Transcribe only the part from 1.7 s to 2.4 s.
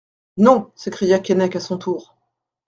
tour.